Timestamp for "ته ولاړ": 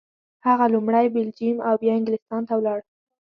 2.47-2.79